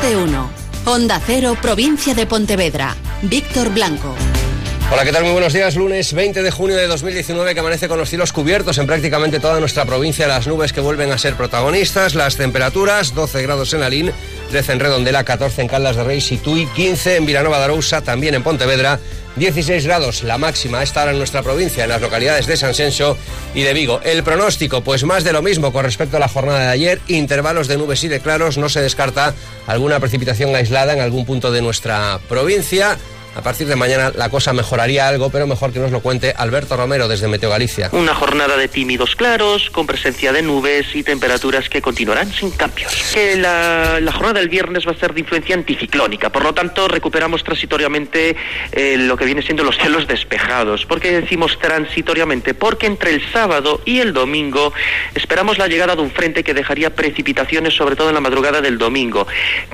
[0.00, 0.50] De uno.
[0.86, 2.96] Onda Cero, provincia de Pontevedra.
[3.22, 4.14] Víctor Blanco.
[4.92, 5.22] Hola, ¿qué tal?
[5.22, 5.76] Muy buenos días.
[5.76, 9.60] Lunes 20 de junio de 2019 que amanece con los cielos cubiertos en prácticamente toda
[9.60, 10.26] nuestra provincia.
[10.26, 12.14] Las nubes que vuelven a ser protagonistas.
[12.16, 14.12] Las temperaturas, 12 grados en Alín,
[14.50, 18.34] 13 en Redondela, 14 en Caldas de Rey, Situy, 15 en Vilanova de Arousa, también
[18.34, 18.98] en Pontevedra,
[19.36, 22.74] 16 grados la máxima a esta hora en nuestra provincia, en las localidades de San
[22.74, 23.16] Senso
[23.54, 24.00] y de Vigo.
[24.04, 27.66] El pronóstico, pues más de lo mismo con respecto a la jornada de ayer, intervalos
[27.66, 29.34] de nubes y de claros, no se descarta
[29.66, 32.96] alguna precipitación aislada en algún punto de nuestra provincia.
[33.36, 36.76] A partir de mañana la cosa mejoraría algo, pero mejor que nos lo cuente Alberto
[36.76, 37.88] Romero desde Meteo Galicia.
[37.92, 43.14] Una jornada de tímidos claros, con presencia de nubes y temperaturas que continuarán sin cambios.
[43.36, 48.36] La, jornada del viernes va a ser de influencia anticiclónica, por lo tanto recuperamos transitoriamente
[48.70, 50.86] eh, lo que viene siendo los cielos despejados.
[50.86, 52.54] ¿Por qué decimos transitoriamente?
[52.54, 54.72] Porque entre el sábado y el domingo
[55.14, 58.78] esperamos la llegada de un frente que dejaría precipitaciones, sobre todo en la madrugada del
[58.78, 59.26] domingo.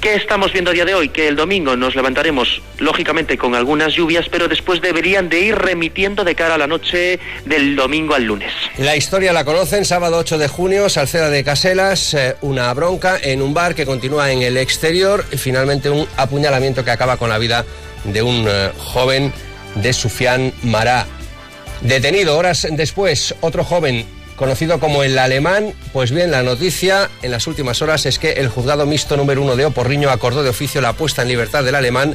[0.00, 1.08] ¿Qué estamos viendo a día de hoy?
[1.08, 5.54] Que el domingo nos levantaremos, lógicamente, con con algunas lluvias, pero después deberían de ir
[5.54, 8.52] remitiendo de cara a la noche del domingo al lunes.
[8.76, 13.40] La historia la conocen, sábado 8 de junio, Salceda de Caselas, eh, una bronca en
[13.40, 17.38] un bar que continúa en el exterior y finalmente un apuñalamiento que acaba con la
[17.38, 17.64] vida
[18.04, 19.32] de un eh, joven
[19.76, 21.06] de Sufián Mará.
[21.80, 24.04] Detenido horas después, otro joven
[24.36, 25.72] conocido como el alemán.
[25.94, 29.56] Pues bien, la noticia en las últimas horas es que el juzgado mixto número uno
[29.56, 32.14] de Oporriño acordó de oficio la puesta en libertad del alemán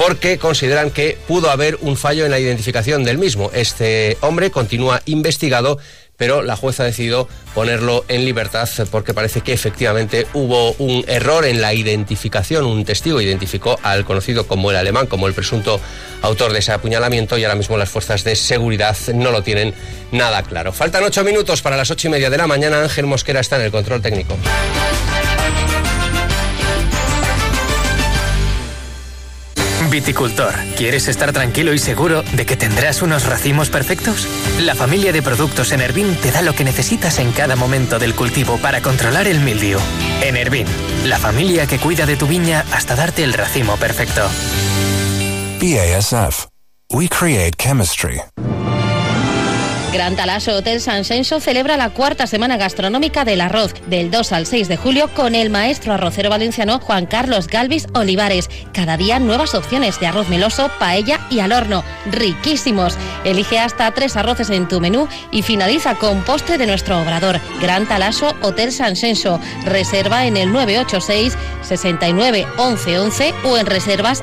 [0.00, 3.50] porque consideran que pudo haber un fallo en la identificación del mismo.
[3.52, 5.76] Este hombre continúa investigado,
[6.16, 11.44] pero la jueza ha decidido ponerlo en libertad porque parece que efectivamente hubo un error
[11.44, 12.64] en la identificación.
[12.64, 15.78] Un testigo identificó al conocido como el alemán, como el presunto
[16.22, 19.74] autor de ese apuñalamiento y ahora mismo las fuerzas de seguridad no lo tienen
[20.12, 20.72] nada claro.
[20.72, 22.80] Faltan ocho minutos para las ocho y media de la mañana.
[22.80, 24.34] Ángel Mosquera está en el control técnico.
[29.90, 34.28] Viticultor, ¿quieres estar tranquilo y seguro de que tendrás unos racimos perfectos?
[34.60, 38.56] La familia de productos Enervin te da lo que necesitas en cada momento del cultivo
[38.58, 39.78] para controlar el mildiu.
[40.22, 40.66] Enervin,
[41.04, 44.22] la familia que cuida de tu viña hasta darte el racimo perfecto.
[45.60, 46.46] BASF.
[46.92, 48.20] We create chemistry.
[49.92, 54.46] Gran Talaso Hotel San Senso celebra la cuarta semana gastronómica del arroz del 2 al
[54.46, 58.48] 6 de julio con el maestro arrocero valenciano Juan Carlos Galvis Olivares.
[58.72, 61.82] Cada día nuevas opciones de arroz meloso, paella y al horno.
[62.06, 62.96] Riquísimos.
[63.24, 67.40] Elige hasta tres arroces en tu menú y finaliza con postre de nuestro obrador.
[67.60, 69.40] Gran Talaso Hotel San Senso.
[69.64, 74.22] Reserva en el 986 69 11 11 o en reservas.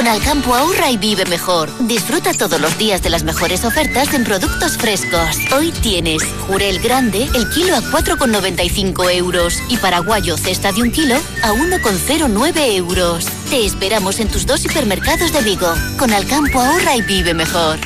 [0.00, 1.68] Con Alcampo ahorra y vive mejor.
[1.86, 5.36] Disfruta todos los días de las mejores ofertas en productos frescos.
[5.54, 11.16] Hoy tienes jurel grande el kilo a 4,95 euros y paraguayo cesta de un kilo
[11.42, 13.26] a 1,09 euros.
[13.50, 15.74] Te esperamos en tus dos hipermercados de Vigo.
[15.98, 17.78] Con Alcampo ahorra y vive mejor.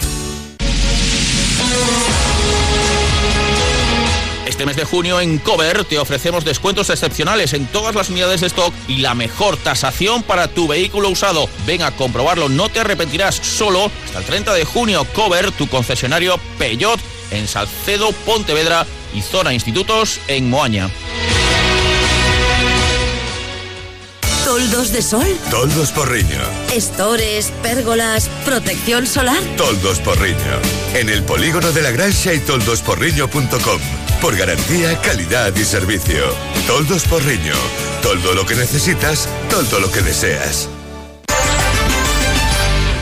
[4.54, 8.46] Este mes de junio en Cover te ofrecemos descuentos excepcionales en todas las unidades de
[8.46, 11.48] stock y la mejor tasación para tu vehículo usado.
[11.66, 13.34] Ven a comprobarlo, no te arrepentirás.
[13.34, 17.00] Solo hasta el 30 de junio Cover, tu concesionario Peyot
[17.32, 20.88] en Salcedo, Pontevedra y Zona Institutos en Moaña.
[24.44, 25.26] ¿Toldos de sol?
[25.50, 26.38] Toldos Porriño.
[26.72, 29.42] Estores, pérgolas, protección solar.
[29.56, 30.83] Toldos Porriño.
[30.94, 33.80] En el polígono de la Grancia y toldosporriño.com.
[34.20, 36.22] Por garantía, calidad y servicio.
[36.68, 37.54] Toldos Porriño.
[38.00, 40.68] Todo lo que necesitas, todo lo que deseas.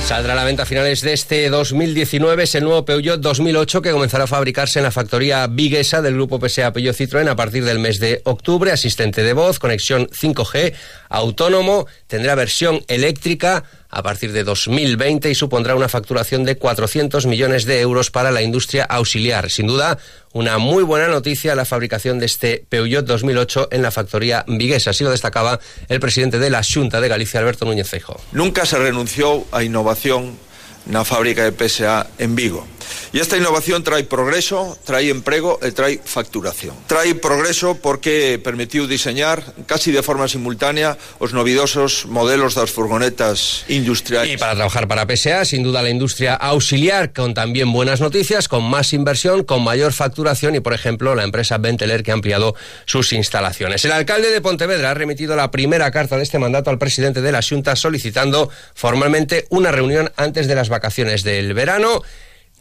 [0.06, 3.92] Saldrá a la venta a finales de este 2019 es el nuevo Peugeot 2008 que
[3.92, 7.78] comenzará a fabricarse en la factoría Viguesa del grupo PSA Peugeot Citroën a partir del
[7.78, 8.72] mes de octubre.
[8.72, 10.74] Asistente de voz, conexión 5G,
[11.08, 17.66] autónomo, tendrá versión eléctrica a partir de 2020 y supondrá una facturación de 400 millones
[17.66, 19.50] de euros para la industria auxiliar.
[19.50, 19.98] Sin duda,
[20.32, 24.90] una muy buena noticia la fabricación de este Peugeot 2008 en la factoría viguesa.
[24.90, 28.18] Así lo destacaba el presidente de la Junta de Galicia, Alberto Núñez Feijóo.
[28.32, 30.38] Nunca se renunció a innovación
[30.86, 32.66] na fábrica de PSA en Vigo.
[33.12, 36.72] E esta innovación trae progreso, trae emprego e trae facturación.
[36.88, 44.32] Trae progreso porque permitiu diseñar casi de forma simultánea os novidosos modelos das furgonetas industriales.
[44.32, 48.64] Y para trabajar para PSA, sin duda la industria auxiliar, con también buenas noticias, con
[48.64, 52.54] más inversión, con mayor facturación y, por ejemplo, la empresa Benteler que ha ampliado
[52.86, 53.84] sus instalaciones.
[53.84, 57.32] El alcalde de Pontevedra ha remitido la primera carta de este mandato al presidente de
[57.32, 62.02] la Junta solicitando formalmente una reunión antes de las vacaciones del verano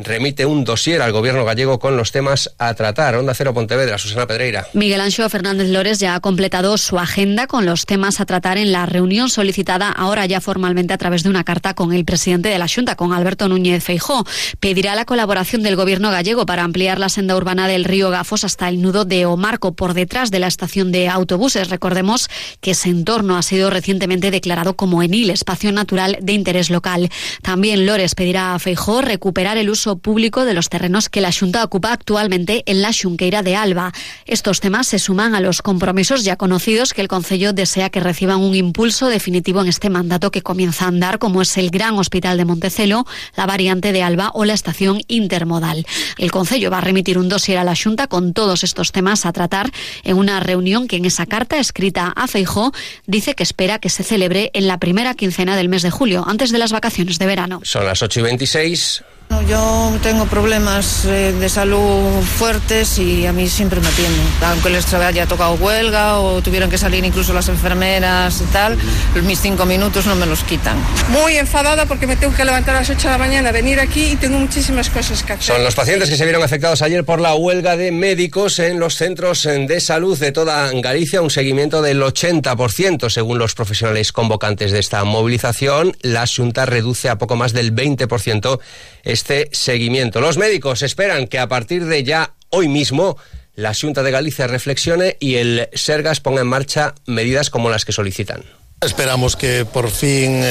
[0.03, 3.15] remite un dossier al gobierno gallego con los temas a tratar.
[3.15, 4.67] Onda Cero Pontevedra, Susana Pedreira.
[4.73, 8.71] Miguel Ancho Fernández Lores ya ha completado su agenda con los temas a tratar en
[8.71, 12.59] la reunión solicitada ahora ya formalmente a través de una carta con el presidente de
[12.59, 14.25] la Junta, con Alberto Núñez Feijó.
[14.59, 18.69] Pedirá la colaboración del gobierno gallego para ampliar la senda urbana del río Gafos hasta
[18.69, 21.69] el nudo de Omarco, por detrás de la estación de autobuses.
[21.69, 27.09] Recordemos que ese entorno ha sido recientemente declarado como ENIL, espacio natural de interés local.
[27.41, 31.63] También Lores pedirá a Feijó recuperar el uso público de los terrenos que la Junta
[31.63, 33.91] ocupa actualmente en la Xunqueira de Alba.
[34.25, 38.41] Estos temas se suman a los compromisos ya conocidos que el Concello desea que reciban
[38.41, 42.37] un impulso definitivo en este mandato que comienza a andar, como es el Gran Hospital
[42.37, 43.05] de Montecelo,
[43.35, 45.85] la variante de Alba o la estación intermodal.
[46.17, 49.33] El Concello va a remitir un dossier a la Junta con todos estos temas a
[49.33, 49.71] tratar
[50.03, 52.71] en una reunión que en esa carta escrita a Feijó
[53.07, 56.51] dice que espera que se celebre en la primera quincena del mes de julio, antes
[56.51, 57.61] de las vacaciones de verano.
[57.63, 59.03] Son las 8 y 26.
[59.47, 64.21] Yo tengo problemas eh, de salud fuertes y a mí siempre me atienden.
[64.41, 68.77] Aunque les haya tocado huelga o tuvieran que salir incluso las enfermeras y tal,
[69.23, 70.77] mis cinco minutos no me los quitan.
[71.09, 74.11] Muy enfadada porque me tengo que levantar a las 8 de la mañana, venir aquí
[74.11, 75.55] y tengo muchísimas cosas que hacer.
[75.55, 78.95] Son los pacientes que se vieron afectados ayer por la huelga de médicos en los
[78.95, 84.79] centros de salud de toda Galicia, un seguimiento del 80% según los profesionales convocantes de
[84.79, 85.95] esta movilización.
[86.01, 88.59] La Junta reduce a poco más del 20%
[89.03, 89.20] este
[89.51, 90.21] seguimiento.
[90.21, 93.17] Los médicos esperan que a partir de ya hoy mismo
[93.55, 97.91] la Junta de Galicia reflexione y el Sergas ponga en marcha medidas como las que
[97.91, 98.43] solicitan.
[98.83, 100.41] Esperamos que por fin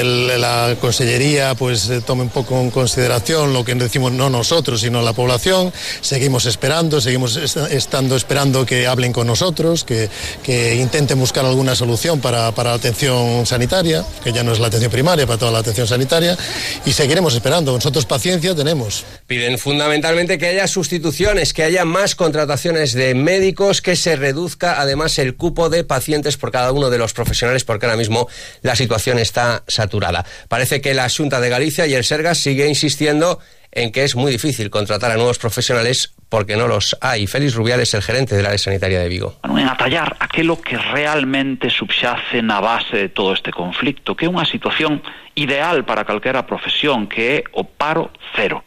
[0.40, 5.02] la Consellería pues eh, tome un poco en consideración lo que decimos no nosotros, sino
[5.02, 5.72] la población.
[6.00, 10.08] Seguimos esperando, seguimos est estando esperando que hablen con nosotros, que,
[10.44, 14.68] que intenten buscar alguna solución para, para, la atención sanitaria, que ya no es la
[14.68, 16.38] atención primaria, para toda la atención sanitaria,
[16.86, 17.72] y seguiremos esperando.
[17.72, 19.04] Nosotros paciencia tenemos.
[19.26, 25.18] Piden fundamentalmente que haya sustituciones, que haya más contrataciones de médicos, que se reduzca además
[25.18, 28.19] el cupo de pacientes por cada uno de los profesionales, porque ahora mismo
[28.62, 30.24] la situación está saturada.
[30.48, 33.38] Parece que la Junta de Galicia y el Sergas sigue insistiendo
[33.72, 37.26] en que es muy difícil contratar a nuevos profesionales porque no los hay.
[37.26, 39.36] Félix Rubiales, el gerente del área sanitaria de Vigo.
[39.44, 44.46] En atallar aquilo que realmente subxace na base de todo este conflicto, que é unha
[44.46, 45.02] situación
[45.38, 48.62] ideal para calquera profesión, que é o paro cero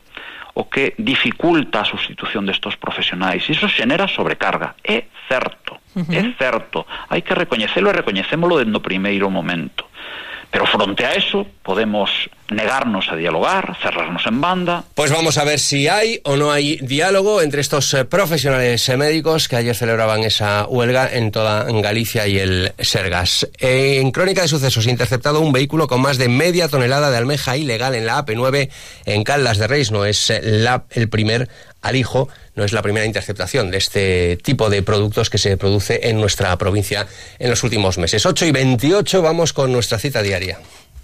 [0.54, 3.50] o que dificulta a sustitución destos profesionais.
[3.50, 4.76] Iso xenera sobrecarga.
[4.84, 6.14] É certo, uh -huh.
[6.14, 6.86] é certo.
[7.10, 9.90] Hai que recoñecelo e recoñecémolo dentro do primeiro momento.
[10.54, 14.84] Pero fronte a eso podemos negarnos a dialogar, cerrarnos en banda.
[14.96, 18.98] Pues vamos a ver si hay o no hay diálogo entre estos eh, profesionales eh,
[18.98, 23.48] médicos que ayer celebraban esa huelga en toda Galicia y el Sergas.
[23.60, 27.96] En Crónica de Sucesos, interceptado un vehículo con más de media tonelada de almeja ilegal
[27.96, 28.70] en la AP9
[29.06, 29.92] en Caldas de Reis.
[29.92, 31.50] No es la, el primer
[31.82, 36.20] alijo, no es la primera interceptación de este tipo de productos que se produce en
[36.20, 37.08] nuestra provincia
[37.40, 38.26] en los últimos meses.
[38.26, 40.60] 8 y 28 vamos con nuestra cita diaria.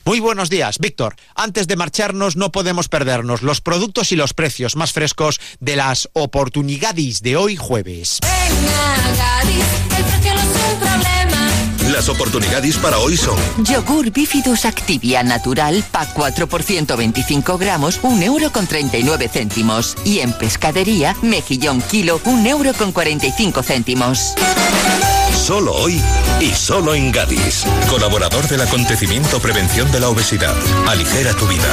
[0.05, 1.15] Muy buenos días, Víctor.
[1.35, 6.09] Antes de marcharnos no podemos perdernos los productos y los precios más frescos de las
[6.13, 8.19] oportunidades de hoy jueves.
[8.21, 9.65] Venga, Gadis,
[9.97, 11.49] el precio no es un problema.
[11.91, 18.21] Las oportunidades para hoy son Yogur Bifidus Activia Natural PAC 4 por 125 gramos 1
[18.23, 24.35] euro con 39 céntimos y en pescadería Mejillón Kilo 1 euro con 45 céntimos.
[25.49, 25.99] Solo hoy
[26.39, 27.65] y solo en Gadis.
[27.89, 30.53] Colaborador del acontecimiento Prevención de la Obesidad.
[30.87, 31.65] Aligera tu vida.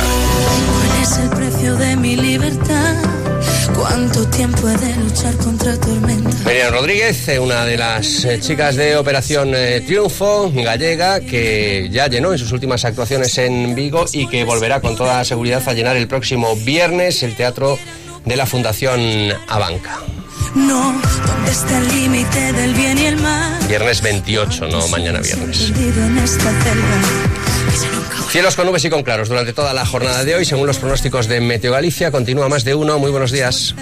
[0.72, 2.94] ¿Cuál es el precio de mi libertad?
[3.76, 6.30] ¿Cuánto tiempo he de luchar contra tormenta?
[6.46, 12.06] Miriam Rodríguez, eh, una de las eh, chicas de Operación eh, Triunfo, gallega, que ya
[12.06, 15.98] llenó en sus últimas actuaciones en Vigo y que volverá con toda seguridad a llenar
[15.98, 17.78] el próximo viernes el teatro
[18.24, 20.00] de la Fundación Abanca.
[20.56, 23.58] No, ¿dónde está el límite del bien y el mal?
[23.68, 25.70] Viernes 28, no mañana viernes.
[28.30, 31.28] Cielos con nubes y con claros durante toda la jornada de hoy, según los pronósticos
[31.28, 32.10] de Meteo Galicia.
[32.10, 32.98] Continúa más de uno.
[32.98, 33.74] Muy buenos días.